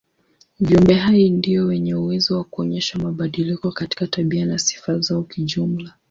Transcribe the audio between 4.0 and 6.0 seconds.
tabia na sifa zao kijumla.